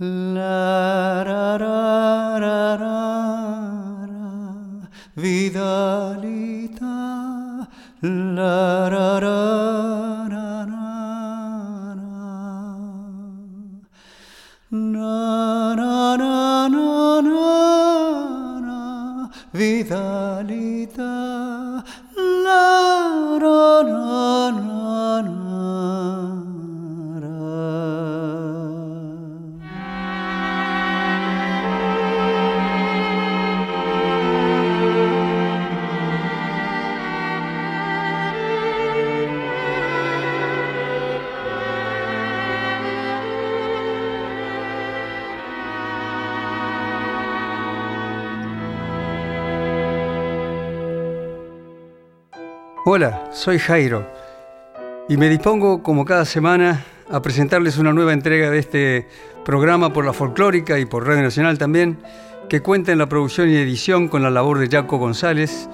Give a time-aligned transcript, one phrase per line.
[0.00, 0.67] La,
[52.98, 54.04] Hola, soy Jairo
[55.08, 59.06] y me dispongo como cada semana a presentarles una nueva entrega de este
[59.44, 61.98] programa por la folclórica y por Radio Nacional también,
[62.48, 65.68] que cuenta en la producción y edición con la labor de Jaco González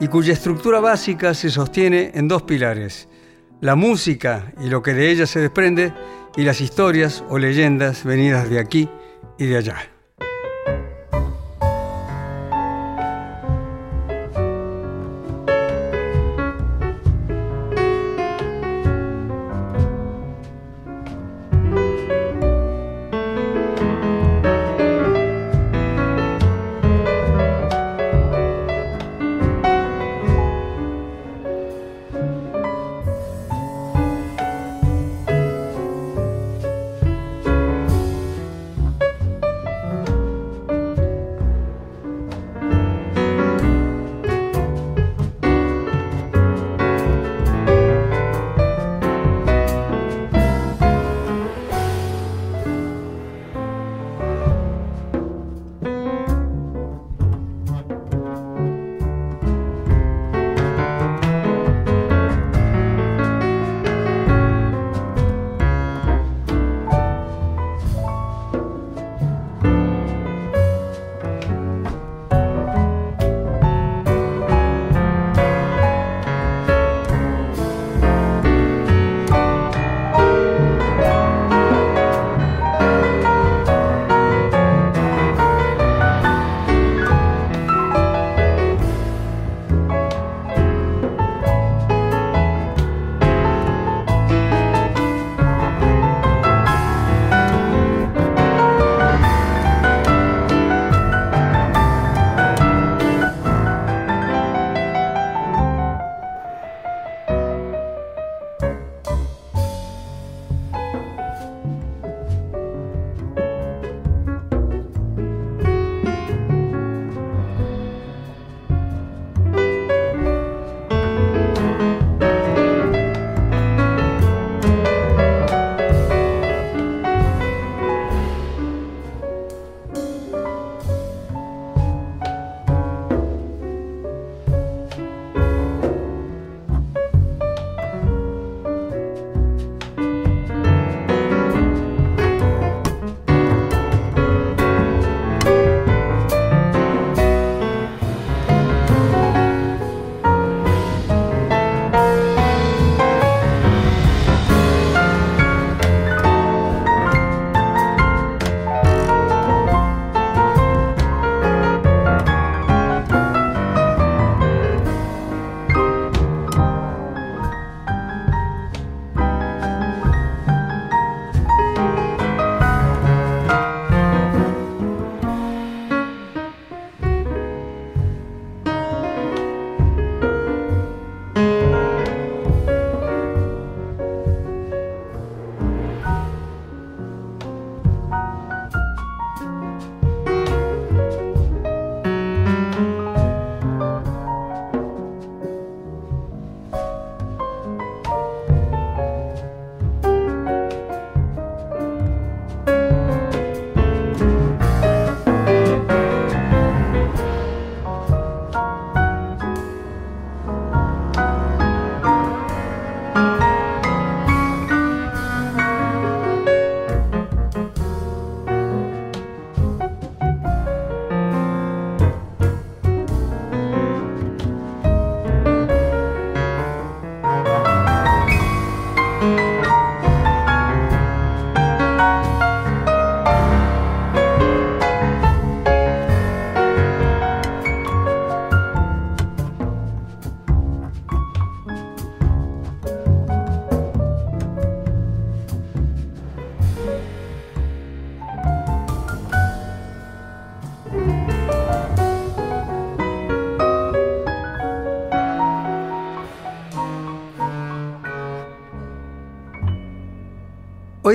[0.00, 3.08] y cuya estructura básica se sostiene en dos pilares,
[3.62, 5.94] la música y lo que de ella se desprende
[6.36, 8.86] y las historias o leyendas venidas de aquí
[9.38, 9.95] y de allá.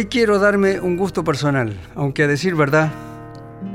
[0.02, 2.92] Hoy quiero darme un gusto personal, aunque a decir verdad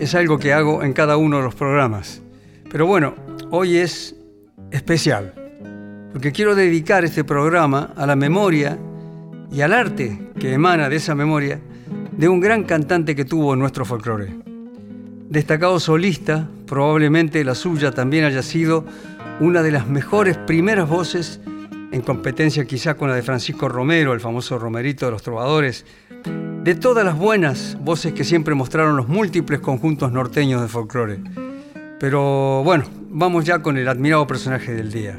[0.00, 2.20] es algo que hago en cada uno de los programas.
[2.68, 3.14] Pero bueno,
[3.52, 4.16] hoy es
[4.72, 5.34] especial,
[6.12, 8.76] porque quiero dedicar este programa a la memoria
[9.52, 11.60] y al arte que emana de esa memoria
[12.10, 14.34] de un gran cantante que tuvo nuestro folclore.
[15.28, 18.84] Destacado solista, probablemente la suya también haya sido
[19.38, 21.40] una de las mejores primeras voces
[21.92, 25.86] en competencia quizá con la de Francisco Romero, el famoso Romerito de los Trovadores,
[26.66, 31.20] de todas las buenas voces que siempre mostraron los múltiples conjuntos norteños de folclore.
[32.00, 35.16] Pero bueno, vamos ya con el admirado personaje del día.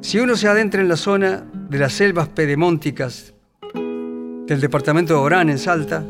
[0.00, 3.32] Si uno se adentra en la zona de las selvas pedemónticas
[3.72, 6.02] del departamento de Orán, en Salta,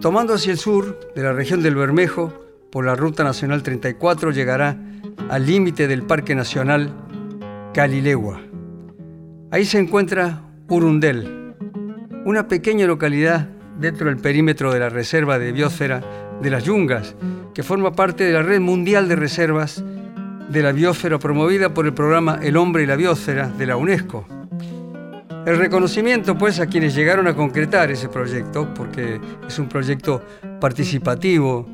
[0.00, 2.32] tomando hacia el sur de la región del Bermejo,
[2.70, 4.76] por la Ruta Nacional 34 llegará
[5.28, 6.94] al límite del Parque Nacional
[7.74, 8.40] Calilegua.
[9.50, 11.41] Ahí se encuentra Urundel,
[12.24, 13.48] una pequeña localidad
[13.78, 16.02] dentro del perímetro de la Reserva de Biosfera
[16.40, 17.14] de las Yungas,
[17.54, 19.82] que forma parte de la Red Mundial de Reservas
[20.48, 24.26] de la Biosfera promovida por el programa El Hombre y la Biosfera de la UNESCO.
[25.46, 30.22] El reconocimiento, pues, a quienes llegaron a concretar ese proyecto, porque es un proyecto
[30.60, 31.66] participativo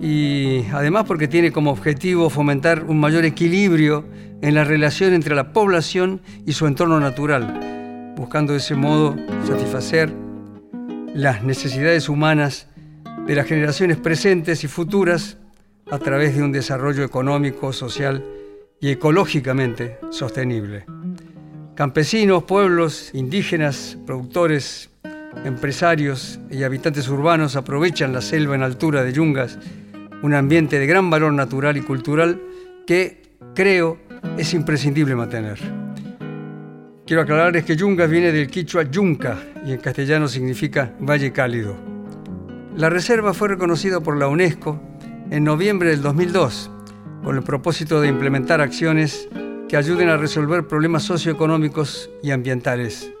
[0.00, 4.04] y además porque tiene como objetivo fomentar un mayor equilibrio
[4.42, 7.83] en la relación entre la población y su entorno natural,
[8.16, 9.16] buscando de ese modo
[9.46, 10.12] satisfacer
[11.14, 12.68] las necesidades humanas
[13.26, 15.38] de las generaciones presentes y futuras
[15.90, 18.24] a través de un desarrollo económico, social
[18.80, 20.84] y ecológicamente sostenible.
[21.74, 24.90] Campesinos, pueblos, indígenas, productores,
[25.44, 29.58] empresarios y habitantes urbanos aprovechan la selva en altura de Yungas,
[30.22, 32.40] un ambiente de gran valor natural y cultural
[32.86, 33.22] que,
[33.54, 33.98] creo,
[34.38, 35.83] es imprescindible mantener.
[37.06, 39.36] Quiero aclararles que Yungas viene del quichua yunca
[39.66, 41.76] y en castellano significa valle cálido.
[42.78, 44.80] La reserva fue reconocida por la UNESCO
[45.30, 46.70] en noviembre del 2002
[47.22, 49.28] con el propósito de implementar acciones
[49.68, 53.12] que ayuden a resolver problemas socioeconómicos y ambientales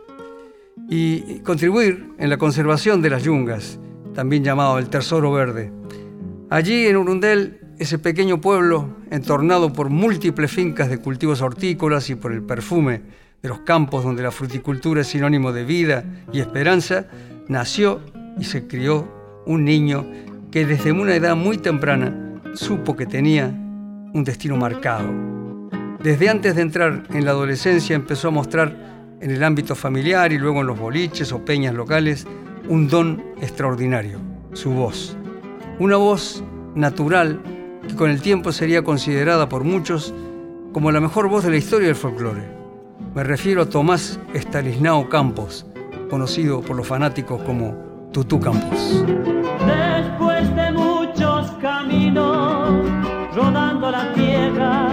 [0.88, 3.78] y contribuir en la conservación de las yungas,
[4.14, 5.70] también llamado el Tesoro Verde.
[6.48, 12.32] Allí en Urundel, ese pequeño pueblo, entornado por múltiples fincas de cultivos hortícolas y por
[12.32, 16.02] el perfume de los campos donde la fruticultura es sinónimo de vida
[16.32, 17.04] y esperanza,
[17.46, 18.00] nació
[18.40, 19.06] y se crió
[19.44, 20.06] un niño
[20.50, 23.48] que desde una edad muy temprana supo que tenía
[24.14, 25.12] un destino marcado
[26.04, 28.76] desde antes de entrar en la adolescencia empezó a mostrar
[29.22, 32.26] en el ámbito familiar y luego en los boliches o peñas locales
[32.68, 34.20] un don extraordinario,
[34.52, 35.16] su voz.
[35.78, 36.44] Una voz
[36.74, 37.40] natural
[37.88, 40.12] que con el tiempo sería considerada por muchos
[40.74, 42.63] como la mejor voz de la historia del folclore.
[43.14, 45.64] Me refiero a Tomás Estalisnao Campos,
[46.10, 49.04] conocido por los fanáticos como Tutú Campos.
[49.64, 52.72] Después de muchos caminos,
[53.32, 54.88] rodando la tierra,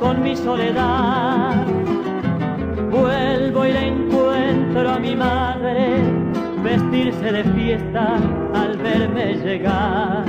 [0.00, 1.66] con mi soledad.
[2.90, 6.00] Vuelvo y le encuentro a mi madre
[6.64, 8.16] vestirse de fiesta
[8.54, 10.24] al verme llegar.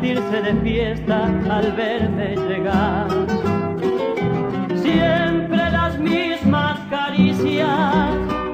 [0.00, 3.08] Vestirse de fiesta al verme llegar.
[4.76, 8.10] Siempre las mismas caricias,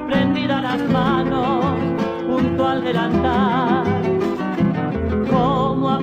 [0.07, 1.65] prendidas las manos
[2.27, 3.93] junto al delantal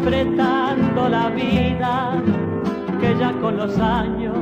[0.01, 2.23] apretando la vida
[3.01, 4.37] que ya con los años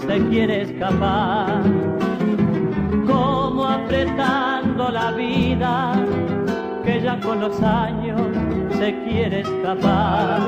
[0.00, 1.62] se quiere escapar.
[3.06, 5.92] Como apretando la vida
[6.84, 8.29] que ya con los años
[8.80, 10.40] se quiere escapar.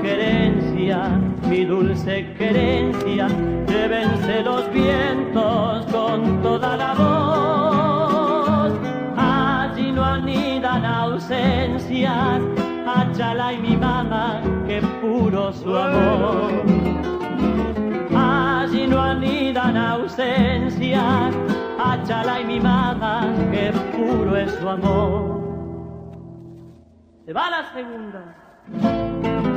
[0.00, 1.08] Querencia,
[1.48, 3.26] mi dulce querencia,
[3.66, 8.72] llévense los vientos con toda la voz.
[9.16, 12.40] Allí no anidan ausencias
[12.86, 16.62] Achala y mi mamá, que puro su amor.
[18.14, 21.34] Allí no anidan ausencias,
[21.78, 25.29] Achala y mi mamá, que puro es su amor.
[27.30, 29.49] Se va la segunda.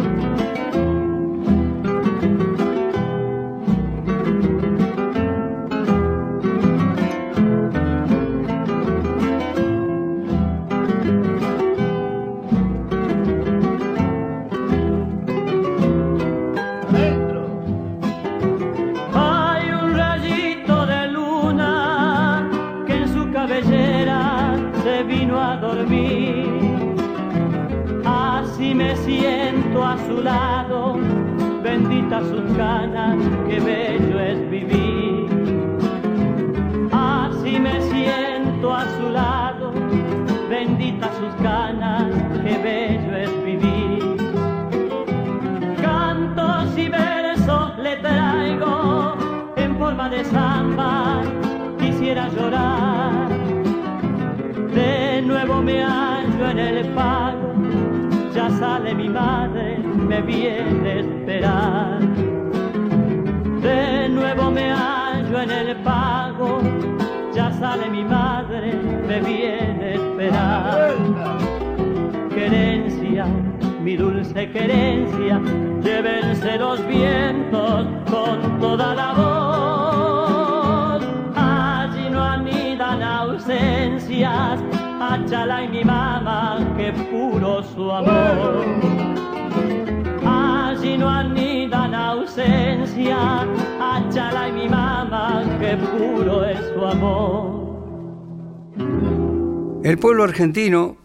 [99.94, 100.98] El pueblo argentino,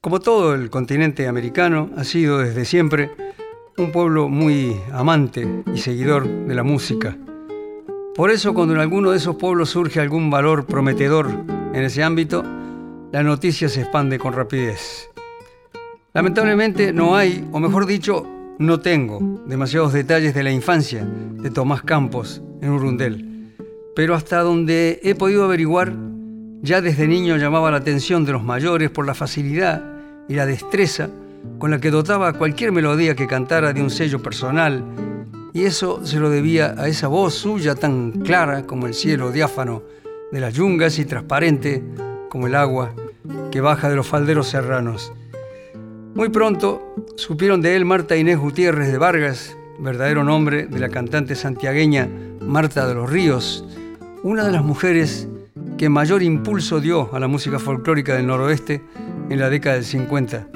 [0.00, 3.10] como todo el continente americano, ha sido desde siempre
[3.76, 7.16] un pueblo muy amante y seguidor de la música.
[8.14, 11.28] Por eso cuando en alguno de esos pueblos surge algún valor prometedor
[11.74, 12.44] en ese ámbito,
[13.10, 15.10] la noticia se expande con rapidez.
[16.14, 18.24] Lamentablemente no hay, o mejor dicho,
[18.60, 23.56] no tengo demasiados detalles de la infancia de Tomás Campos en Urundel,
[23.96, 26.05] pero hasta donde he podido averiguar,
[26.62, 29.82] ya desde niño llamaba la atención de los mayores por la facilidad
[30.28, 31.08] y la destreza
[31.58, 34.84] con la que dotaba cualquier melodía que cantara de un sello personal,
[35.52, 39.82] y eso se lo debía a esa voz suya tan clara como el cielo diáfano
[40.30, 41.82] de las yungas y transparente
[42.28, 42.92] como el agua
[43.50, 45.12] que baja de los falderos serranos.
[46.14, 51.34] Muy pronto supieron de él Marta Inés Gutiérrez de Vargas, verdadero nombre de la cantante
[51.34, 52.08] santiagueña
[52.40, 53.64] Marta de los Ríos,
[54.22, 55.28] una de las mujeres
[55.76, 58.82] que mayor impulso dio a la música folclórica del noroeste
[59.28, 60.48] en la década del 50,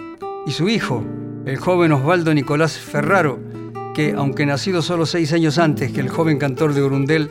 [0.46, 1.04] y su hijo,
[1.46, 3.38] el joven Osvaldo Nicolás Ferraro,
[3.94, 7.30] que aunque nacido solo seis años antes que el joven cantor de Urundel,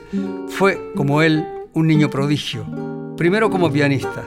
[0.49, 2.65] fue, como él, un niño prodigio,
[3.17, 4.23] primero como pianista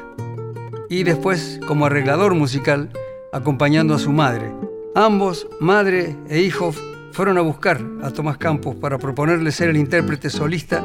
[0.88, 2.90] y después como arreglador musical,
[3.32, 4.52] acompañando a su madre.
[4.94, 6.74] Ambos, madre e hijo,
[7.12, 10.82] fueron a buscar a Tomás Campos para proponerle ser el intérprete solista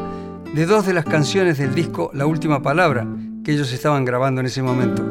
[0.58, 3.08] de dos de las canciones del disco La Última Palabra
[3.44, 5.06] que ellos estaban grabando en ese momento.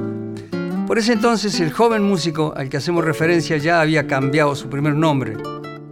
[0.89, 4.97] Por ese entonces el joven músico al que hacemos referencia ya había cambiado su primer
[4.97, 5.37] nombre,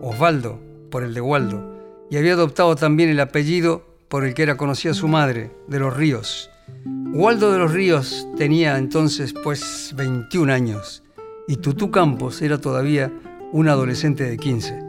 [0.01, 0.59] Osvaldo,
[0.91, 1.73] por el de Waldo,
[2.11, 5.97] y había adoptado también el apellido por el que era conocida su madre, de los
[5.97, 6.51] Ríos.
[7.13, 11.05] Waldo de los Ríos tenía entonces pues 21 años
[11.47, 13.13] y Tutú Campos era todavía
[13.53, 14.83] un adolescente de 15.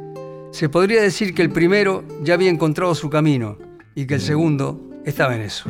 [0.50, 3.60] Se podría decir que el primero ya había encontrado su camino
[3.96, 5.70] y que el segundo estaba en eso.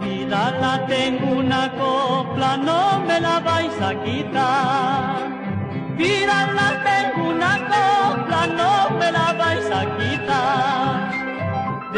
[0.00, 5.28] Vidala tengo una copla, no me la vais a quitar.
[5.96, 8.77] Vidala tengo una copla, no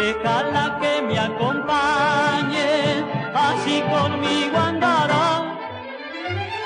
[0.00, 3.04] Déjala que me acompañe,
[3.34, 5.58] así conmigo andará.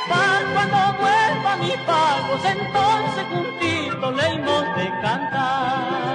[0.09, 6.14] Para cuando vuelva mis pagos, entonces juntitos le de cantar.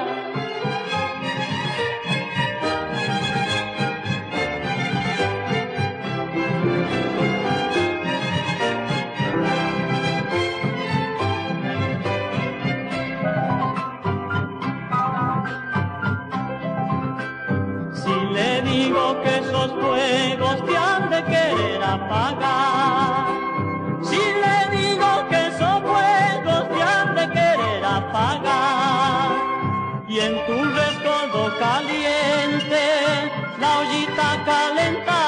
[21.95, 23.27] Apagar,
[24.01, 29.29] si le digo que esos fuegos te han de querer apagar,
[30.07, 32.83] y en tu rescoldo caliente
[33.59, 35.18] la ollita calentará,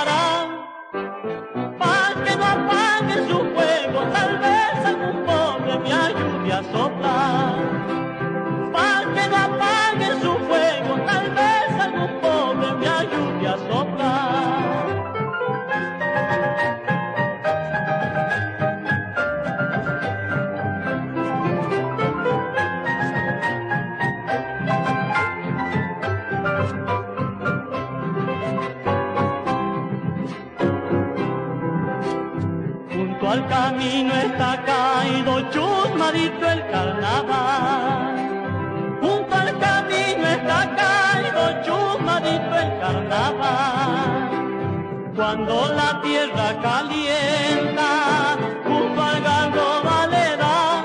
[45.31, 50.83] Cuando la tierra calienta, junto al galgo valera,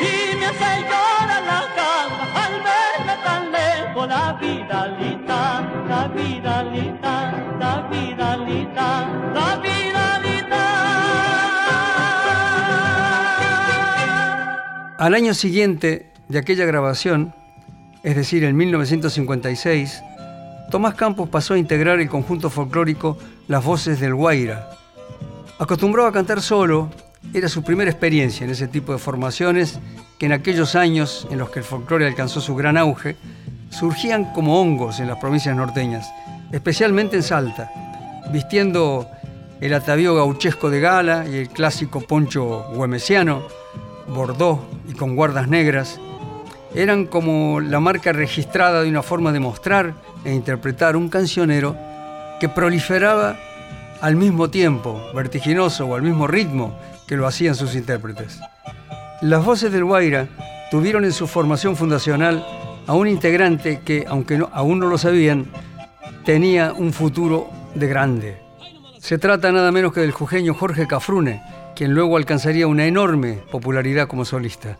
[0.00, 5.40] y me hace llorar la cama al verme tan lejos la vida lita,
[5.86, 7.14] la vida lita,
[7.60, 10.64] la vida lita, la vida lita.
[14.96, 17.34] Al año siguiente de aquella grabación,
[18.02, 20.04] es decir, en 1956,
[20.70, 24.70] Tomás Campos pasó a integrar el conjunto folclórico Las Voces del Guaira.
[25.58, 26.90] Acostumbrado a cantar solo,
[27.34, 29.80] era su primera experiencia en ese tipo de formaciones
[30.16, 33.16] que en aquellos años en los que el folclore alcanzó su gran auge,
[33.70, 36.08] surgían como hongos en las provincias norteñas,
[36.52, 37.72] especialmente en Salta,
[38.32, 39.08] vistiendo
[39.60, 43.42] el atavío gauchesco de gala y el clásico poncho huemesiano,
[44.06, 45.98] bordó y con guardas negras,
[46.76, 51.76] eran como la marca registrada de una forma de mostrar e interpretar un cancionero
[52.40, 53.36] que proliferaba
[54.00, 58.40] al mismo tiempo, vertiginoso o al mismo ritmo que lo hacían sus intérpretes.
[59.20, 60.28] Las voces del Guaira
[60.70, 62.44] tuvieron en su formación fundacional
[62.86, 65.46] a un integrante que, aunque aún no lo sabían,
[66.24, 68.38] tenía un futuro de grande.
[68.98, 71.42] Se trata nada menos que del jujeño Jorge Cafrune,
[71.76, 74.78] quien luego alcanzaría una enorme popularidad como solista.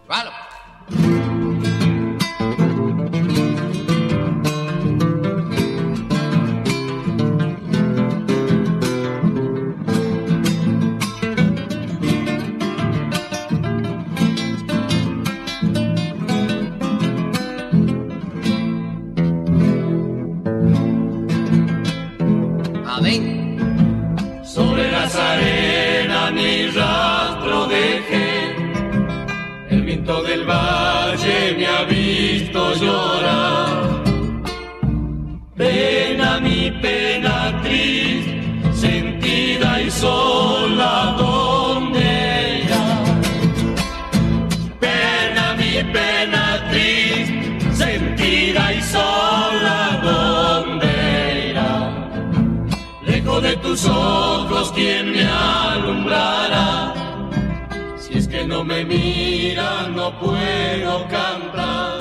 [58.85, 61.99] No puedo cantar.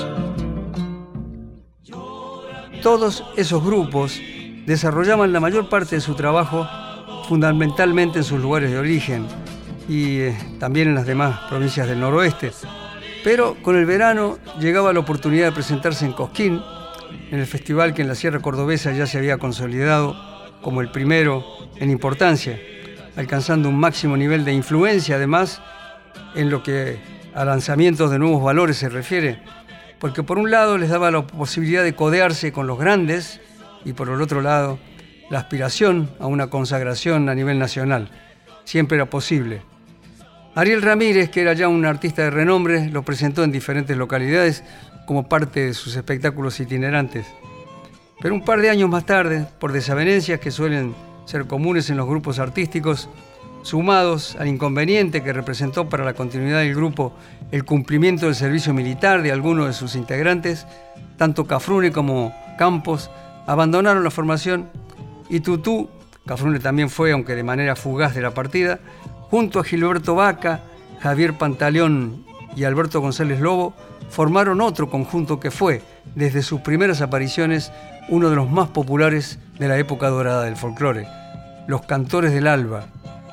[2.82, 4.20] Todos esos grupos
[4.64, 6.66] desarrollaban la mayor parte de su trabajo
[7.28, 9.26] fundamentalmente en sus lugares de origen
[9.88, 12.52] y eh, también en las demás provincias del noroeste.
[13.22, 16.62] Pero con el verano llegaba la oportunidad de presentarse en Cosquín,
[17.30, 20.16] en el festival que en la Sierra Cordobesa ya se había consolidado
[20.62, 21.44] como el primero
[21.76, 22.58] en importancia,
[23.16, 25.60] alcanzando un máximo nivel de influencia además
[26.34, 26.98] en lo que
[27.34, 29.42] a lanzamientos de nuevos valores se refiere,
[29.98, 33.40] porque por un lado les daba la posibilidad de codearse con los grandes
[33.84, 34.78] y por el otro lado
[35.30, 38.10] la aspiración a una consagración a nivel nacional.
[38.64, 39.62] Siempre era posible.
[40.54, 44.64] Ariel Ramírez, que era ya un artista de renombre, lo presentó en diferentes localidades
[45.06, 47.26] como parte de sus espectáculos itinerantes.
[48.20, 52.08] Pero un par de años más tarde, por desavenencias que suelen ser comunes en los
[52.08, 53.08] grupos artísticos,
[53.62, 57.12] sumados al inconveniente que representó para la continuidad del grupo
[57.50, 60.66] el cumplimiento del servicio militar de algunos de sus integrantes,
[61.16, 63.10] tanto Cafrune como Campos
[63.46, 64.68] abandonaron la formación
[65.28, 65.88] y Tutú,
[66.26, 68.80] Cafrune también fue, aunque de manera fugaz de la partida,
[69.30, 70.60] junto a Gilberto Vaca,
[71.00, 72.24] Javier Pantaleón
[72.56, 73.74] y Alberto González Lobo,
[74.08, 75.82] formaron otro conjunto que fue,
[76.14, 77.72] desde sus primeras apariciones,
[78.08, 81.06] uno de los más populares de la época dorada del folclore,
[81.66, 82.86] los Cantores del Alba,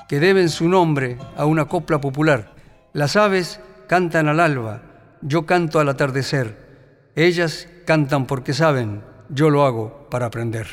[0.07, 2.53] que deben su nombre a una copla popular.
[2.93, 4.81] Las aves cantan al alba,
[5.21, 7.11] yo canto al atardecer.
[7.15, 10.67] Ellas cantan porque saben, yo lo hago para aprender.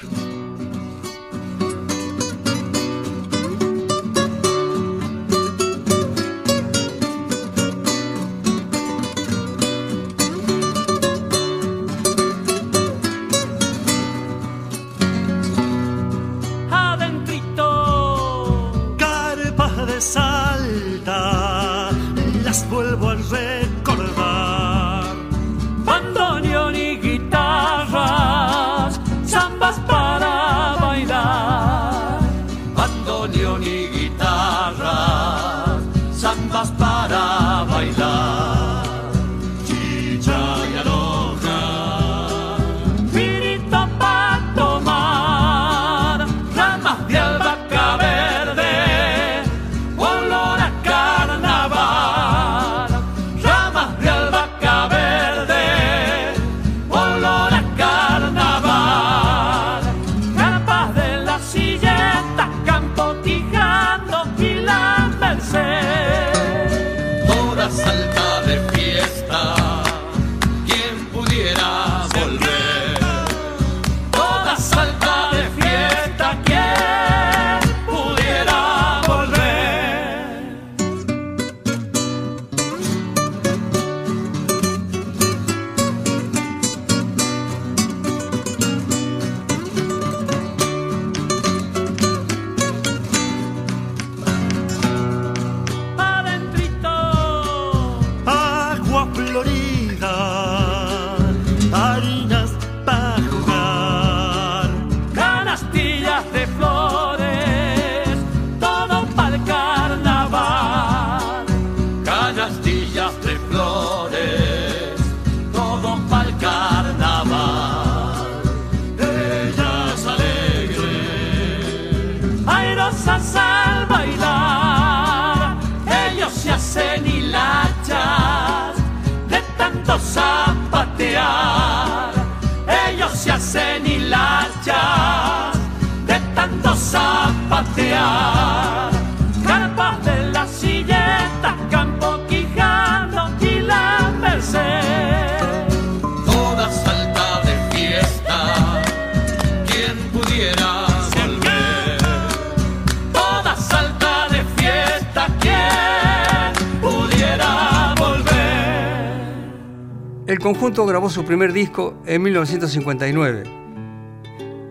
[160.44, 163.44] Conjunto grabó su primer disco en 1959.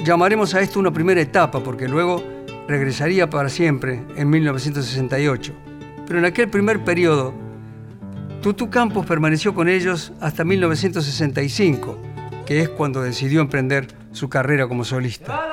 [0.05, 2.23] Llamaremos a esto una primera etapa porque luego
[2.67, 5.51] regresaría para siempre en 1968.
[6.05, 7.33] Pero en aquel primer periodo,
[8.43, 11.97] Tutu Campos permaneció con ellos hasta 1965,
[12.45, 15.52] que es cuando decidió emprender su carrera como solista.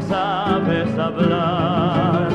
[0.00, 2.28] Sabes hablar,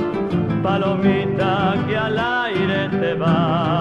[0.63, 3.81] palomita que al aire te va.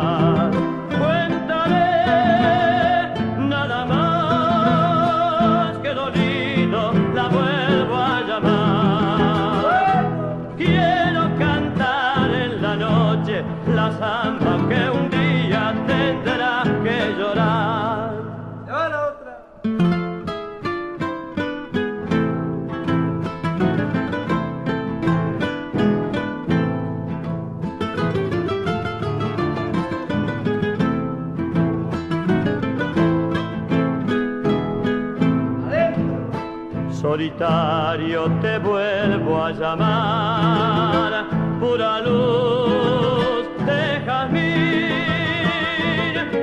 [37.10, 41.24] Solitario te vuelvo a llamar,
[41.58, 44.94] pura luz de jazmín.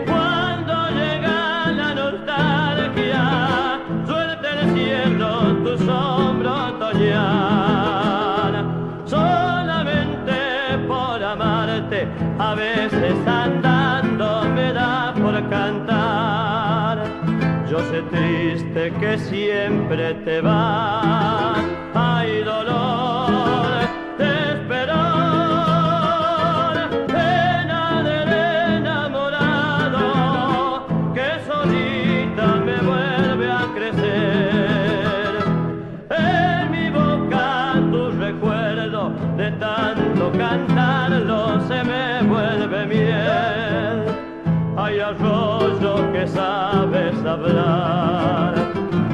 [0.06, 8.54] Cuando llega la nostalgia, suelta el cielo tu sombra otoñal.
[9.06, 10.36] Solamente
[10.86, 13.16] por amarte, a veces
[18.18, 21.77] triste que siempre te vas,
[46.28, 48.54] que sabes hablar,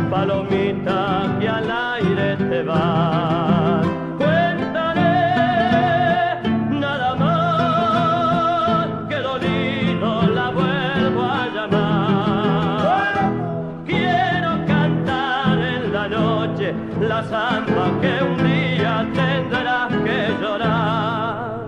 [0.10, 3.82] palomita que al aire te va.
[4.17, 5.12] Cuéntale
[6.69, 13.32] nada más que dolido la vuelvo a llamar.
[13.86, 21.62] Quiero cantar en la noche la samba que un día tendrás que llorar.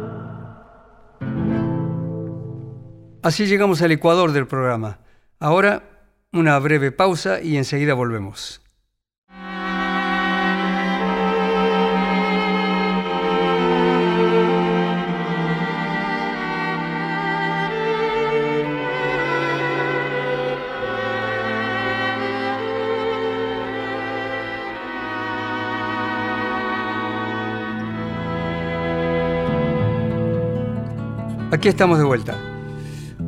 [3.22, 5.05] Así llegamos al ecuador del programa.
[5.40, 5.84] Ahora
[6.32, 8.62] una breve pausa y enseguida volvemos.
[31.52, 32.55] Aquí estamos de vuelta.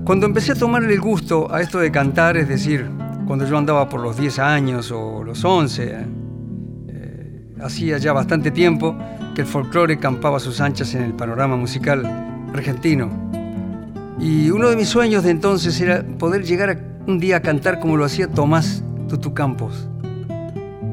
[0.07, 2.89] Cuando empecé a tomarle el gusto a esto de cantar, es decir,
[3.25, 5.97] cuando yo andaba por los 10 años o los 11,
[6.87, 8.95] eh, hacía ya bastante tiempo
[9.35, 12.05] que el folclore campaba sus anchas en el panorama musical
[12.53, 13.09] argentino.
[14.17, 17.81] Y uno de mis sueños de entonces era poder llegar a- un día a cantar
[17.81, 19.89] como lo hacía Tomás Tutu Campos.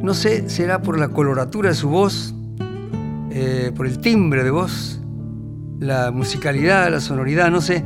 [0.02, 2.34] No sé, será por la coloratura de su voz
[3.30, 5.00] eh, por el timbre de voz,
[5.78, 7.84] la musicalidad, la sonoridad, no sé,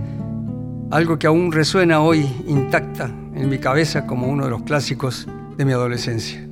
[0.90, 5.64] algo que aún resuena hoy intacta en mi cabeza como uno de los clásicos de
[5.64, 6.44] mi adolescencia.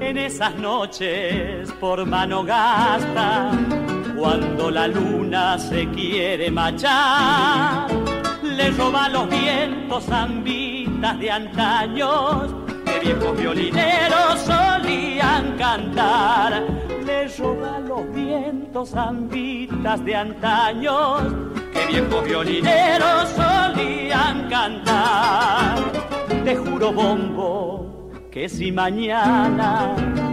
[0.00, 3.52] En esas noches por mano gasta,
[4.20, 7.88] cuando la luna se quiere machar,
[8.42, 12.54] le roba los vientos zambitas de antaños
[12.84, 16.62] que viejos violineros solían cantar.
[17.06, 21.22] Le roba los vientos zambitas de antaños
[21.72, 25.78] que viejos violineros solían cantar.
[26.44, 30.29] Te juro bombo que si mañana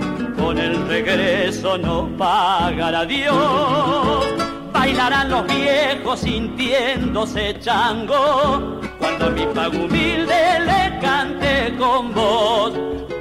[0.48, 4.26] con el regreso no pagará Dios,
[4.72, 12.74] bailarán los viejos sintiéndose chango, cuando mi pago humilde le cante con voz.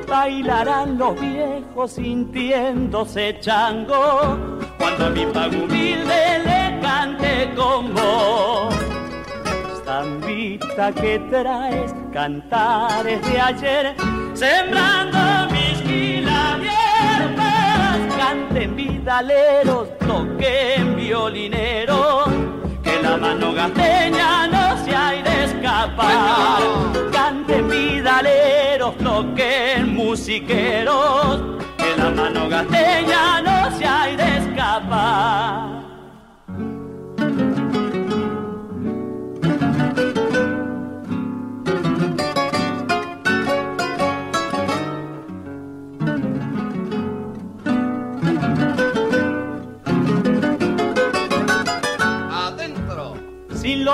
[0.09, 4.39] Bailarán los viejos sintiéndose chango,
[4.79, 8.73] cuando mi pago humilde le cante con voz
[9.85, 13.95] zambita que traes cantares de ayer,
[14.35, 15.56] sembrando
[18.57, 22.27] canten vidaleros, toquen violineros,
[22.83, 26.63] que la mano gasteña no se hay de escapar.
[27.13, 31.36] Canten vidaleros, toquen musiqueros,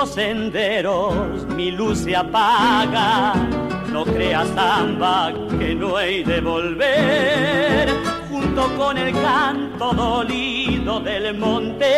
[0.03, 3.33] los senderos mi luz se apaga.
[3.89, 7.89] No creas samba que no he de volver.
[8.29, 11.93] Junto con el canto dolido del monte,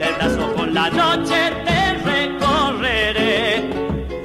[0.00, 3.70] del brazo con la noche te recorreré.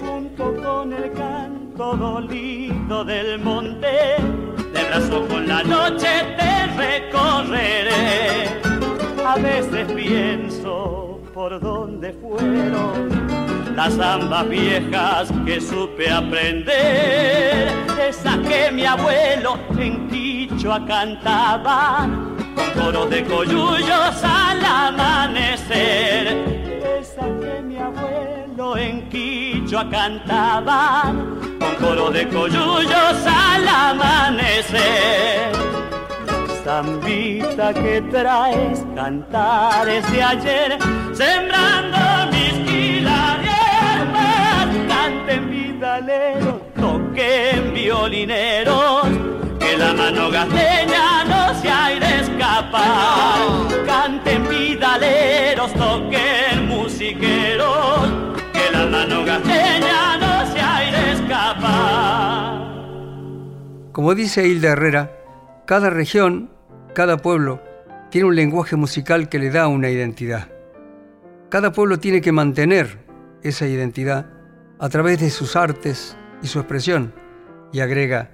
[0.02, 4.16] Junto con el canto dolido del monte,
[4.74, 8.50] del brazo con la noche te recorreré.
[9.24, 17.74] A veces pienso por dónde fueron las zambas viejas que supe aprender,
[18.08, 22.08] esas que mi abuelo en Quichua cantaba,
[22.56, 26.38] con coros de coyullos al amanecer,
[27.02, 31.14] esas que mi abuelo en Quichua cantaba,
[31.60, 35.52] con coros de coyullos al amanecer.
[36.64, 40.80] Zambita que traes cantares de ayer,
[41.16, 41.98] sembrando
[42.32, 49.08] mis hierbas, canten vidaleros, toquen violineros,
[49.60, 53.40] que la mano gasteña no se hay de escapar.
[53.86, 58.12] Canten vidaleros, toquen musiqueros,
[58.52, 62.66] que la mano gasteña no se hay de escapar.
[63.94, 65.12] Como dice Hilda Herrera,
[65.66, 66.50] cada región,
[66.94, 67.62] cada pueblo,
[68.10, 70.55] tiene un lenguaje musical que le da una identidad.
[71.50, 73.06] Cada pueblo tiene que mantener
[73.44, 74.26] esa identidad
[74.80, 77.14] a través de sus artes y su expresión.
[77.72, 78.32] Y agrega,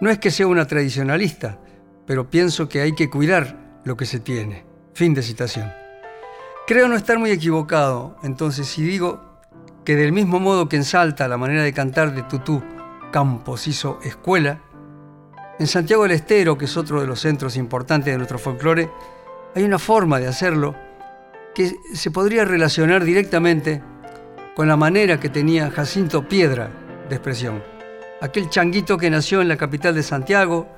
[0.00, 1.58] no es que sea una tradicionalista,
[2.06, 4.64] pero pienso que hay que cuidar lo que se tiene.
[4.94, 5.70] Fin de citación.
[6.66, 9.40] Creo no estar muy equivocado, entonces, si digo
[9.84, 12.62] que del mismo modo que en Salta la manera de cantar de Tutú
[13.12, 14.60] Campos hizo escuela,
[15.58, 18.90] en Santiago del Estero, que es otro de los centros importantes de nuestro folclore,
[19.54, 20.74] hay una forma de hacerlo
[21.56, 23.82] que se podría relacionar directamente
[24.54, 26.68] con la manera que tenía Jacinto Piedra
[27.08, 27.64] de expresión.
[28.20, 30.68] Aquel changuito que nació en la capital de Santiago,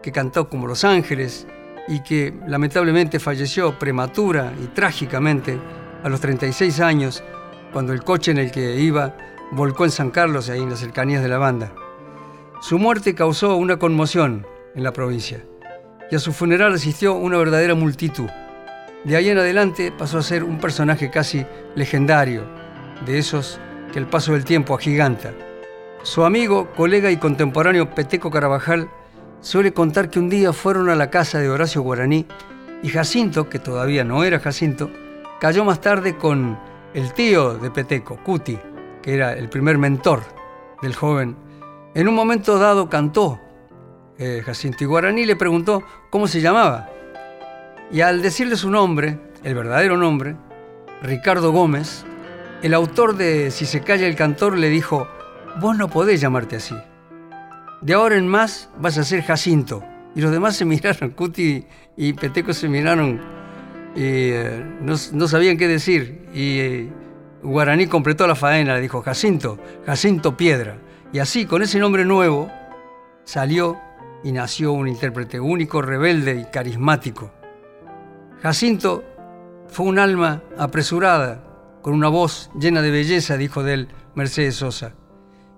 [0.00, 1.48] que cantó como Los Ángeles
[1.88, 5.58] y que lamentablemente falleció prematura y trágicamente
[6.04, 7.24] a los 36 años
[7.72, 9.16] cuando el coche en el que iba
[9.50, 11.72] volcó en San Carlos, ahí en las cercanías de la banda.
[12.60, 14.46] Su muerte causó una conmoción
[14.76, 15.44] en la provincia
[16.12, 18.30] y a su funeral asistió una verdadera multitud.
[19.04, 22.44] De ahí en adelante pasó a ser un personaje casi legendario,
[23.06, 23.60] de esos
[23.92, 25.32] que el paso del tiempo agiganta.
[26.02, 28.90] Su amigo, colega y contemporáneo Peteco Carabajal
[29.40, 32.26] suele contar que un día fueron a la casa de Horacio Guaraní
[32.82, 34.90] y Jacinto, que todavía no era Jacinto,
[35.40, 36.58] cayó más tarde con
[36.92, 38.58] el tío de Peteco, Cuti,
[39.02, 40.22] que era el primer mentor
[40.82, 41.36] del joven.
[41.94, 43.40] En un momento dado cantó
[44.18, 46.90] eh, Jacinto y Guaraní le preguntó cómo se llamaba
[47.90, 50.36] Y al decirle su nombre, el verdadero nombre,
[51.02, 52.04] Ricardo Gómez,
[52.62, 55.08] el autor de Si se calla el cantor le dijo,
[55.60, 56.74] vos no podés llamarte así.
[57.80, 59.82] De ahora en más vas a ser Jacinto.
[60.14, 61.64] Y los demás se miraron, Cuti
[61.96, 63.38] y Peteco se miraron
[63.94, 66.28] y eh, no, sabían qué decir.
[66.34, 66.92] Y eh,
[67.42, 70.78] Guaraní completó la faena, le dijo Jacinto, Jacinto Piedra.
[71.12, 72.50] Y así, con ese nombre nuevo,
[73.24, 73.78] salió
[74.22, 77.32] y nació un intérprete único, rebelde y carismático.
[78.42, 79.04] Jacinto
[79.68, 81.44] fue un alma apresurada,
[81.82, 84.94] con una voz llena de belleza, dijo de él Mercedes Sosa.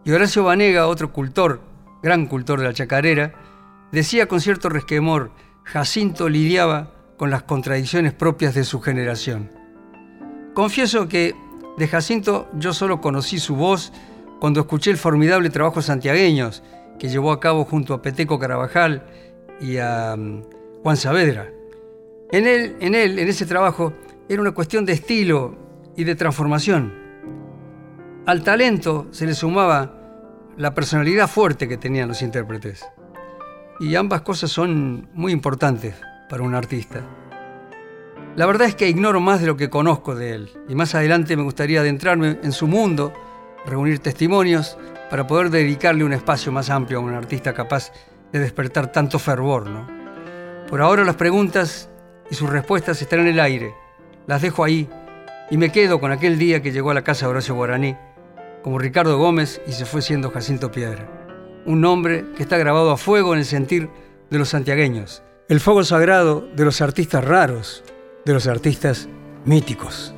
[0.04, 1.60] Y Horacio Vanega, otro cultor,
[2.02, 3.32] gran cultor de la chacarera,
[3.92, 5.32] decía con cierto resquemor,
[5.64, 9.50] Jacinto lidiaba con las contradicciones propias de su generación.
[10.54, 11.34] Confieso que
[11.76, 13.92] de Jacinto yo solo conocí su voz
[14.40, 16.62] cuando escuché el formidable trabajo santiagueños
[16.98, 19.04] que llevó a cabo junto a Peteco Carabajal
[19.60, 20.42] y a um,
[20.82, 21.59] Juan Saavedra.
[22.32, 23.92] En él, en él, en ese trabajo,
[24.28, 25.56] era una cuestión de estilo
[25.96, 26.94] y de transformación.
[28.26, 30.00] Al talento se le sumaba
[30.56, 32.86] la personalidad fuerte que tenían los intérpretes.
[33.80, 35.96] Y ambas cosas son muy importantes
[36.28, 37.02] para un artista.
[38.36, 41.36] La verdad es que ignoro más de lo que conozco de él y más adelante
[41.36, 43.12] me gustaría adentrarme en su mundo,
[43.66, 44.78] reunir testimonios
[45.10, 47.90] para poder dedicarle un espacio más amplio a un artista capaz
[48.32, 49.68] de despertar tanto fervor.
[49.68, 49.88] ¿no?
[50.68, 51.89] Por ahora las preguntas
[52.30, 53.74] y sus respuestas están en el aire.
[54.26, 54.88] Las dejo ahí
[55.50, 57.96] y me quedo con aquel día que llegó a la casa de Horacio Guaraní,
[58.62, 61.08] como Ricardo Gómez y se fue siendo Jacinto Piedra.
[61.66, 63.88] Un nombre que está grabado a fuego en el sentir
[64.30, 65.22] de los santiagueños.
[65.48, 67.82] El fuego sagrado de los artistas raros,
[68.24, 69.08] de los artistas
[69.44, 70.14] míticos.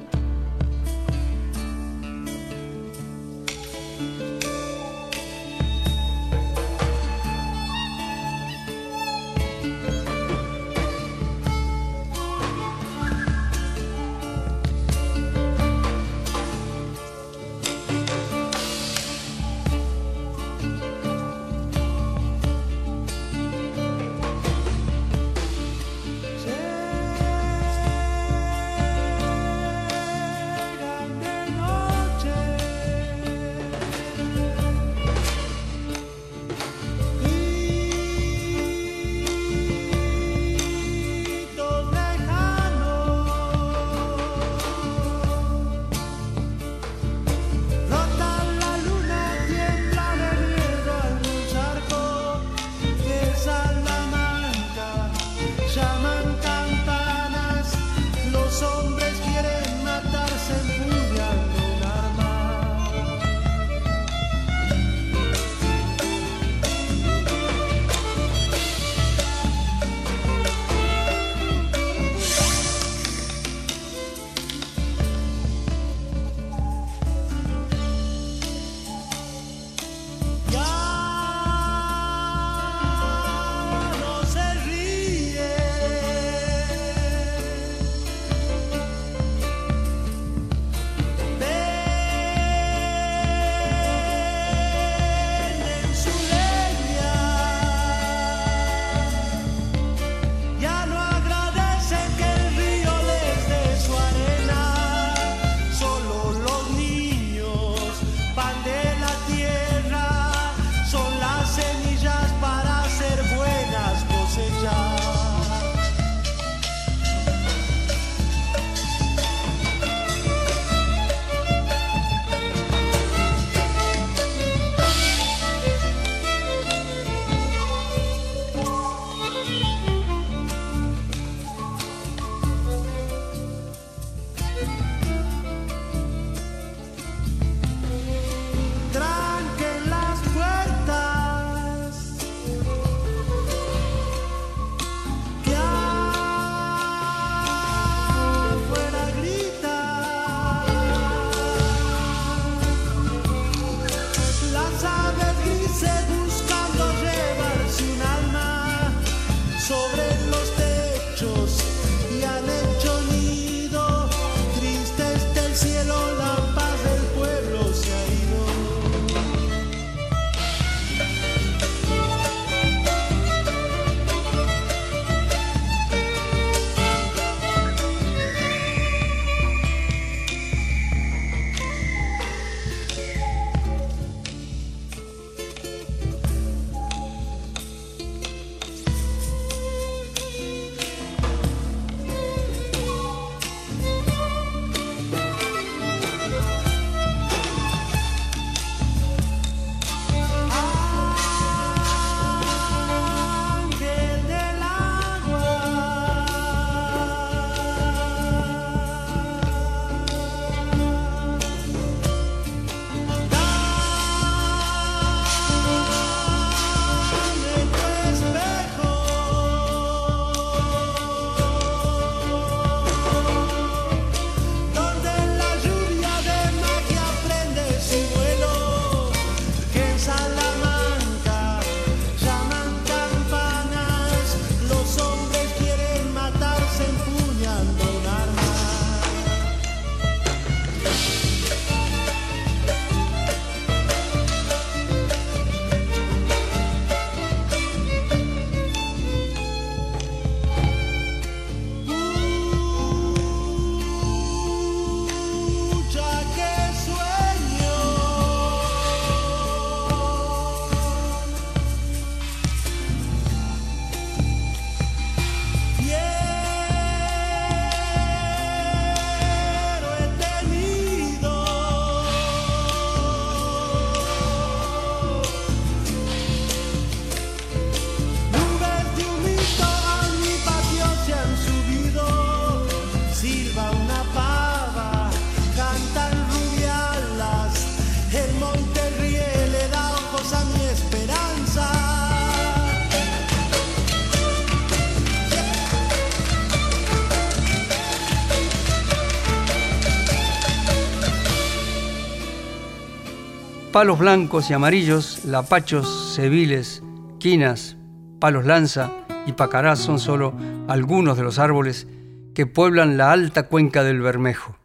[303.73, 306.83] Palos blancos y amarillos, lapachos, cebiles,
[307.19, 307.79] quinas,
[308.21, 308.91] palos lanza
[309.27, 310.35] y pacarás son solo
[310.69, 311.87] algunos de los árboles
[312.35, 314.57] que pueblan la alta cuenca del Bermejo.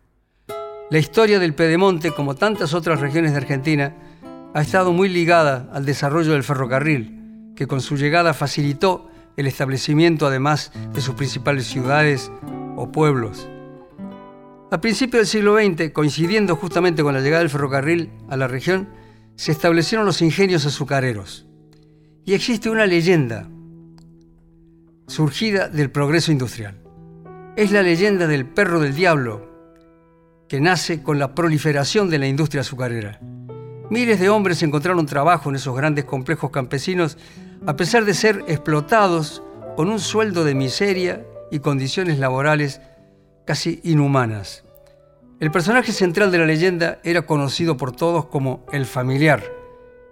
[0.89, 3.95] La historia del Pedemonte, como tantas otras regiones de Argentina,
[4.53, 10.27] ha estado muy ligada al desarrollo del ferrocarril, que con su llegada facilitó el establecimiento
[10.27, 12.29] además de sus principales ciudades
[12.75, 13.47] o pueblos.
[14.69, 18.89] A principios del siglo XX, coincidiendo justamente con la llegada del ferrocarril a la región,
[19.37, 21.47] se establecieron los ingenios azucareros.
[22.25, 23.47] Y existe una leyenda
[25.07, 26.81] surgida del progreso industrial.
[27.55, 29.47] Es la leyenda del perro del diablo,
[30.49, 33.21] que nace con la proliferación de la industria azucarera.
[33.89, 37.17] Miles de hombres encontraron trabajo en esos grandes complejos campesinos
[37.65, 39.41] a pesar de ser explotados
[39.77, 42.81] con un sueldo de miseria y condiciones laborales
[43.47, 44.65] casi inhumanas.
[45.39, 49.41] El personaje central de la leyenda era conocido por todos como el familiar,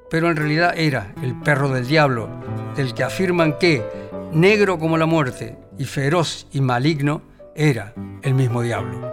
[0.10, 2.30] pero en realidad era el perro del diablo,
[2.78, 3.84] del que afirman que,
[4.32, 7.22] negro como la muerte y feroz y maligno,
[7.56, 9.12] era el mismo diablo.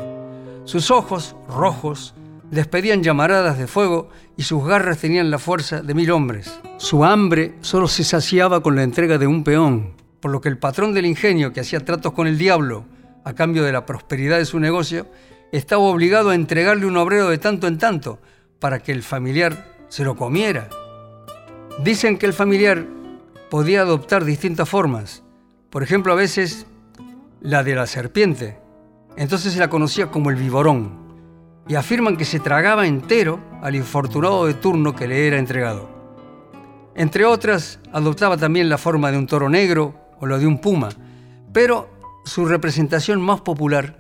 [0.65, 2.15] Sus ojos, rojos,
[2.51, 6.61] despedían llamaradas de fuego y sus garras tenían la fuerza de mil hombres.
[6.77, 10.59] Su hambre solo se saciaba con la entrega de un peón, por lo que el
[10.59, 12.85] patrón del ingenio que hacía tratos con el diablo
[13.25, 15.07] a cambio de la prosperidad de su negocio,
[15.53, 18.19] estaba obligado a entregarle un obrero de tanto en tanto
[18.59, 20.69] para que el familiar se lo comiera.
[21.83, 22.87] Dicen que el familiar
[23.51, 25.23] podía adoptar distintas formas,
[25.71, 26.67] por ejemplo a veces
[27.41, 28.59] la de la serpiente,
[29.17, 31.03] entonces se la conocía como el viborón,
[31.69, 35.89] y afirman que se tragaba entero al infortunado de turno que le era entregado.
[36.95, 40.89] Entre otras, adoptaba también la forma de un toro negro o la de un puma,
[41.53, 41.89] pero
[42.25, 43.99] su representación más popular,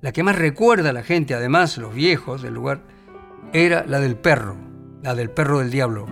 [0.00, 2.82] la que más recuerda a la gente, además los viejos del lugar,
[3.52, 4.56] era la del perro,
[5.02, 6.06] la del perro del diablo.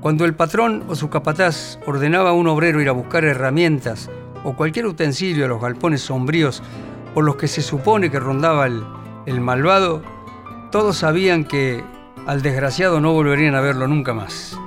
[0.00, 4.10] Cuando el patrón o su capataz ordenaba a un obrero ir a buscar herramientas
[4.44, 6.62] o cualquier utensilio a los galpones sombríos
[7.14, 8.84] por los que se supone que rondaba el,
[9.26, 10.02] el malvado,
[10.70, 11.84] todos sabían que
[12.26, 14.58] al desgraciado no volverían a verlo nunca más.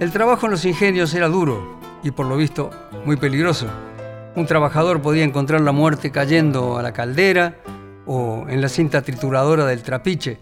[0.00, 2.70] El trabajo en los ingenios era duro y por lo visto
[3.04, 3.68] muy peligroso.
[4.34, 7.56] Un trabajador podía encontrar la muerte cayendo a la caldera
[8.06, 10.38] o en la cinta trituradora del trapiche,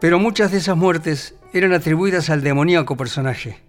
[0.00, 3.62] pero muchas de esas muertes eran atribuidas al demoníaco personaje.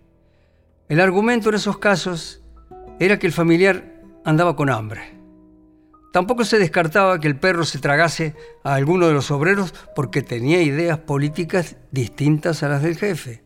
[0.90, 2.42] El argumento en esos casos
[3.00, 5.16] era que el familiar andaba con hambre.
[6.12, 10.62] Tampoco se descartaba que el perro se tragase a alguno de los obreros porque tenía
[10.62, 13.44] ideas políticas distintas a las del jefe.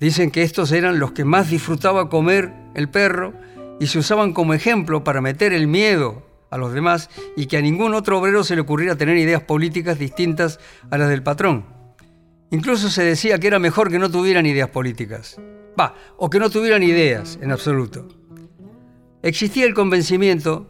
[0.00, 3.34] Dicen que estos eran los que más disfrutaba comer el perro
[3.80, 7.62] y se usaban como ejemplo para meter el miedo a los demás y que a
[7.62, 10.58] ningún otro obrero se le ocurriera tener ideas políticas distintas
[10.90, 11.64] a las del patrón.
[12.50, 15.38] Incluso se decía que era mejor que no tuvieran ideas políticas.
[15.78, 18.08] Va, o que no tuvieran ideas en absoluto.
[19.22, 20.66] Existía el convencimiento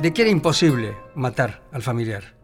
[0.00, 2.34] de que era imposible matar al familiar.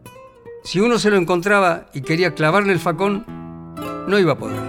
[0.63, 3.25] Si uno se lo encontraba y quería clavarle el facón,
[4.07, 4.61] no iba a poder,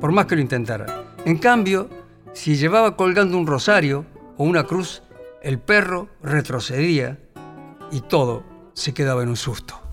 [0.00, 1.04] por más que lo intentara.
[1.24, 1.88] En cambio,
[2.32, 4.04] si llevaba colgando un rosario
[4.38, 5.02] o una cruz,
[5.42, 7.18] el perro retrocedía
[7.92, 9.87] y todo se quedaba en un susto.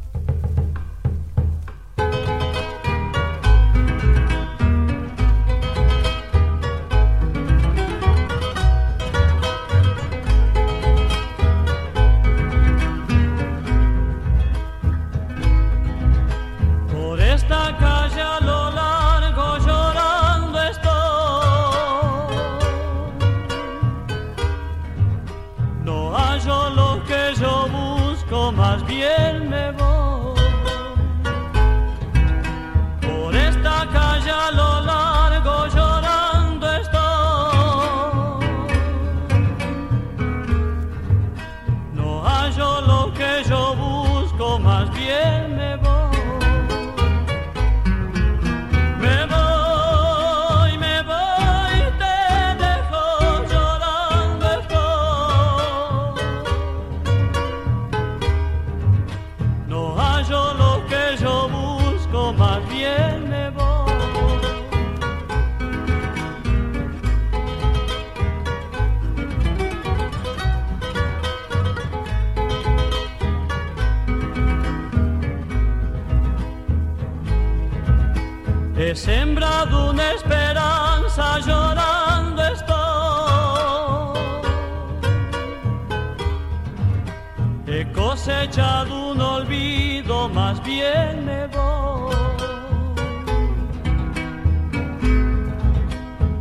[90.35, 92.13] Más bien me voy.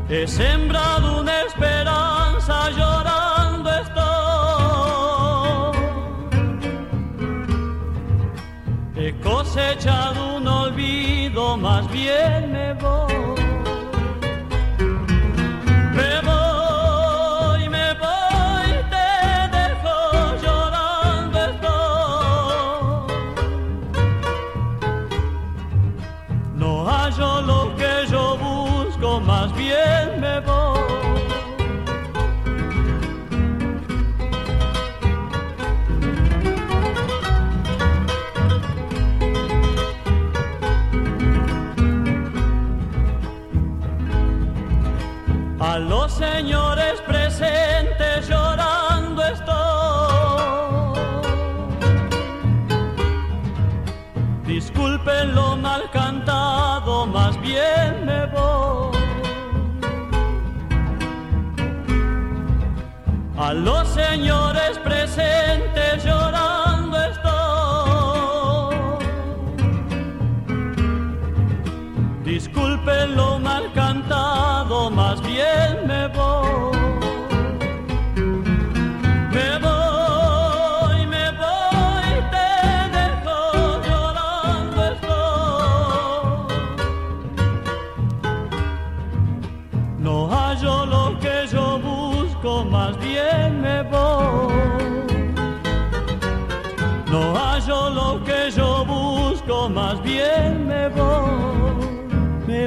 [0.09, 4.05] He sembrado una esperanza llorando estoy.
[8.97, 12.74] He cosechado un olvido, más bien me voy.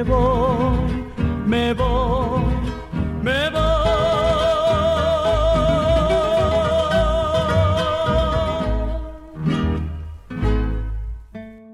[0.04, 3.48] Me me me.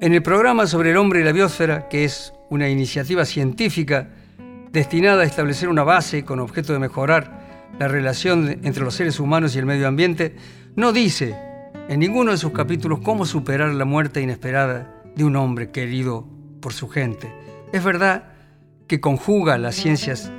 [0.00, 4.08] En el programa sobre el hombre y la biosfera, que es una iniciativa científica
[4.72, 9.54] destinada a establecer una base con objeto de mejorar la relación entre los seres humanos
[9.54, 10.34] y el medio ambiente,
[10.76, 11.36] no dice
[11.90, 16.26] en ninguno de sus capítulos cómo superar la muerte inesperada de un hombre querido
[16.62, 17.43] por su gente.
[17.74, 18.22] Es verdad
[18.86, 20.30] que conjuga las ciencias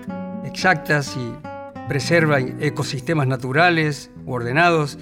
[0.45, 1.33] exactas y
[1.89, 4.97] preserva ecosistemas naturales u ordenados,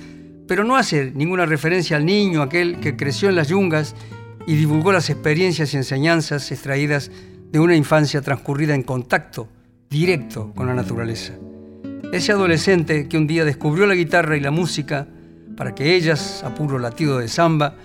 [0.47, 3.95] pero no hace ninguna referencia al niño, aquel que creció en las yungas
[4.47, 7.11] y divulgó las experiencias y enseñanzas extraídas
[7.51, 9.47] de una infancia transcurrida en contacto
[9.87, 11.33] directo con la naturaleza.
[12.11, 15.07] Ese adolescente que un día descubrió la guitarra y la música
[15.55, 17.75] para que ellas, a puro latido de samba,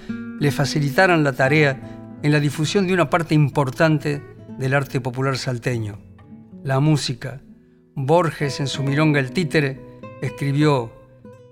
[0.41, 5.99] le facilitaran la tarea en la difusión de una parte importante del arte popular salteño,
[6.65, 7.41] la música.
[7.95, 9.81] Borges, en su milonga El Títere,
[10.21, 10.93] escribió,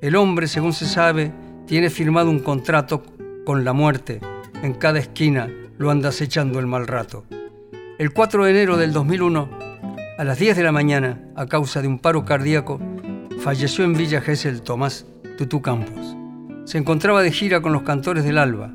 [0.01, 1.33] El hombre, según se sabe,
[1.67, 3.03] tiene firmado un contrato
[3.45, 4.21] con la muerte.
[4.63, 5.49] En cada esquina
[5.79, 7.25] lo anda acechando el mal rato.
[7.99, 9.49] El 4 de enero del 2001,
[10.19, 12.81] a las 10 de la mañana, a causa de un paro cardíaco,
[13.41, 15.07] falleció en Villa Gesell Tomás
[15.39, 16.17] Tutú Campos.
[16.65, 18.73] Se encontraba de gira con los cantores del Alba.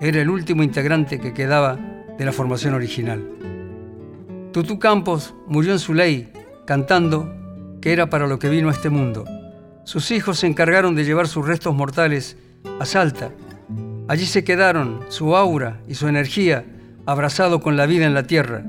[0.00, 1.78] Era el último integrante que quedaba
[2.16, 3.35] de la formación original.
[4.52, 6.32] Tutú Campos murió en su ley,
[6.66, 7.32] cantando
[7.80, 9.24] que era para lo que vino a este mundo.
[9.84, 12.36] Sus hijos se encargaron de llevar sus restos mortales
[12.80, 13.30] a Salta.
[14.08, 16.64] Allí se quedaron su aura y su energía
[17.06, 18.64] abrazado con la vida en la tierra.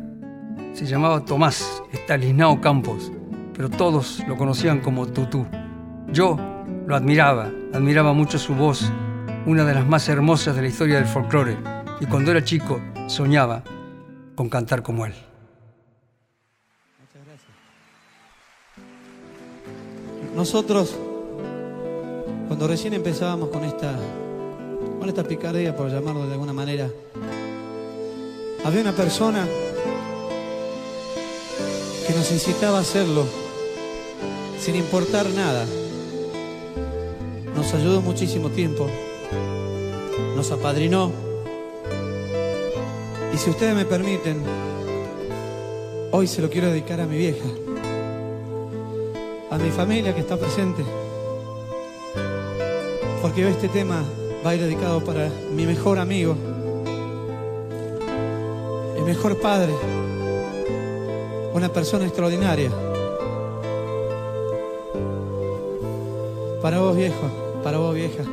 [0.73, 3.11] Se llamaba Tomás Estalisnao Campos,
[3.55, 5.47] pero todos lo conocían como Tutú.
[6.11, 6.37] Yo
[6.85, 8.91] lo admiraba, admiraba mucho su voz,
[9.45, 11.57] una de las más hermosas de la historia del folclore,
[11.99, 13.63] y cuando era chico soñaba
[14.35, 15.13] con cantar como él.
[20.37, 20.93] Nosotros,
[22.47, 23.97] cuando recién empezábamos con esta,
[24.99, 26.91] con esta picardía, por llamarlo de alguna manera,
[28.63, 29.47] había una persona
[32.05, 33.25] que nos incitaba a hacerlo
[34.61, 35.65] sin importar nada.
[37.55, 38.87] Nos ayudó muchísimo tiempo,
[40.35, 41.11] nos apadrinó.
[43.33, 44.43] Y si ustedes me permiten,
[46.11, 47.66] hoy se lo quiero dedicar a mi vieja
[49.49, 50.83] a mi familia que está presente.
[53.21, 54.03] Porque este tema
[54.45, 56.35] va a ir dedicado para mi mejor amigo,
[58.95, 59.73] el mejor padre,
[61.53, 62.71] una persona extraordinaria.
[66.61, 67.29] Para vos viejo,
[67.63, 68.23] para vos vieja.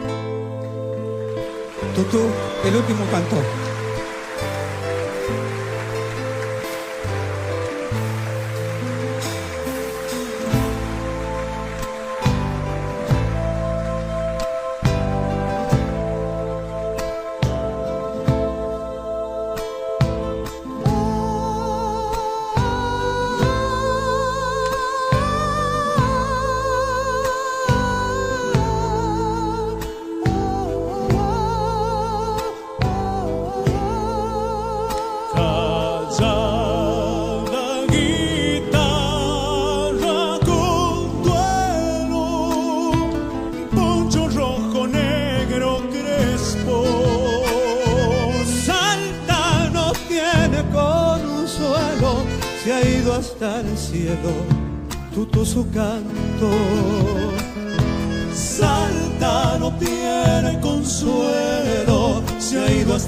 [1.94, 2.20] Tutú,
[2.64, 3.63] el último cantor.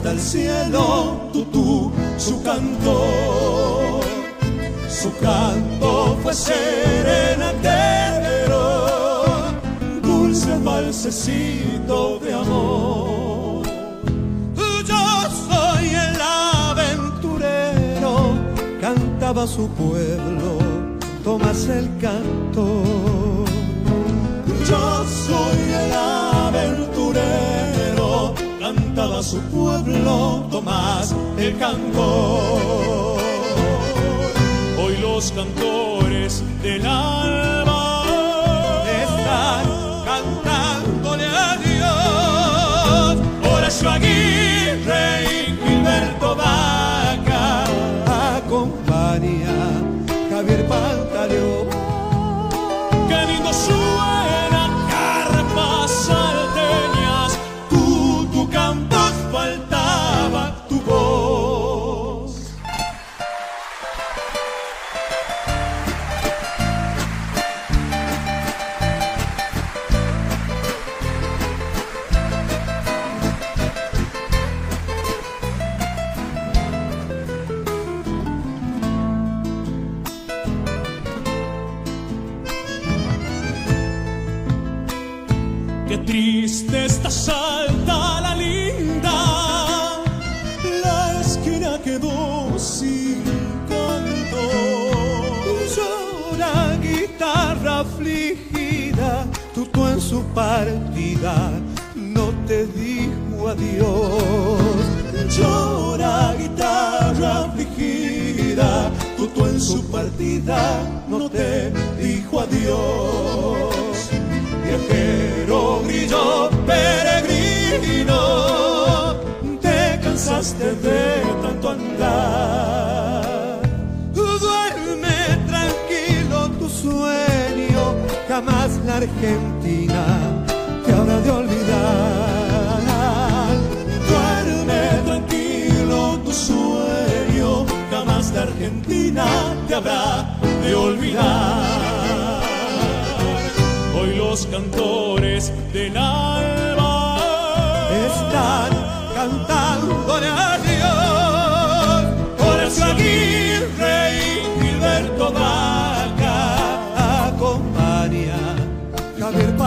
[0.07, 4.01] Hasta el cielo, tutú su canto.
[4.89, 8.87] Su canto fue serenatero,
[10.03, 13.67] dulce balsecito de amor.
[14.87, 18.37] Yo soy el aventurero,
[18.81, 20.59] cantaba su pueblo,
[21.25, 23.16] tomas el canto.
[28.97, 33.17] Cantaba su pueblo, Tomás el canto.
[34.79, 38.05] Hoy los cantores del alba
[39.03, 39.67] están
[40.07, 43.53] cantándole a Dios.
[43.53, 47.65] Horacio Aguirre y Gilberto Vaca
[48.39, 49.53] acompaña
[50.31, 51.86] Javier Pantaleón.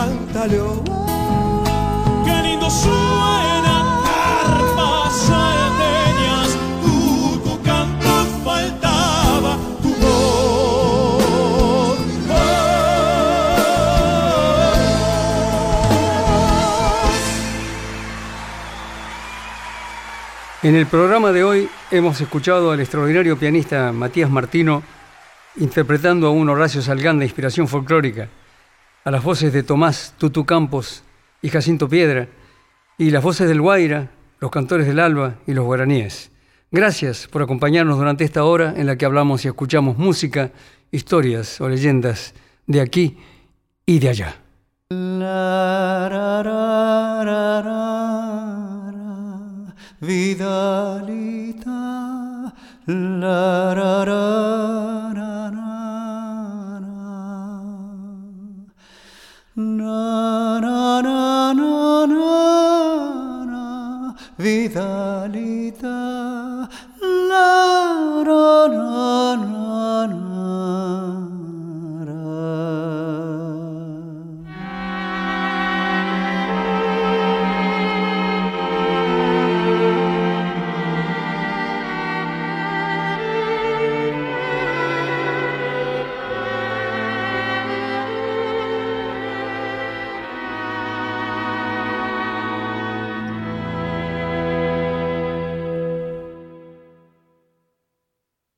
[0.00, 0.84] Pantaleón.
[2.24, 8.08] Qué lindo suena carpas salteñas, Tú, tu canto
[8.44, 11.98] faltaba tu voz.
[20.62, 24.82] En el programa de hoy hemos escuchado al extraordinario pianista Matías Martino
[25.56, 28.28] interpretando a un Horacio Salgán de inspiración folclórica,
[29.04, 31.04] a las voces de Tomás Tutu Campos
[31.42, 32.28] y Jacinto Piedra,
[32.98, 36.30] y las voces del Guaira, los cantores del Alba y los guaraníes.
[36.70, 40.52] Gracias por acompañarnos durante esta hora en la que hablamos y escuchamos música,
[40.90, 42.34] historias o leyendas
[42.66, 43.18] de aquí
[43.86, 44.36] y de allá.
[59.56, 65.98] Na na na na na na vidalita.
[67.28, 69.69] La na na na.